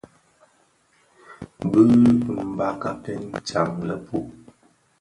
Bi 1.69 1.81
mbakaken 2.51 3.23
jaň 3.47 3.69
lèpub, 3.87 4.25